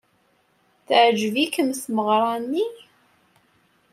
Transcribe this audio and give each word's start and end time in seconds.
Teɛjeb-ikem 0.87 1.69
tmeɣra-nni? 1.81 2.65